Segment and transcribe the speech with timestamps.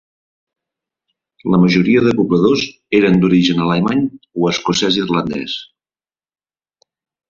[1.55, 2.65] La majoria de pobladors
[3.03, 5.59] eren d'origen alemany o escocès-irlandès.